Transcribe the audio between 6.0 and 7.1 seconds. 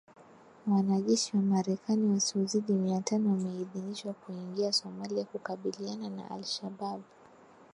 na Al Shabaab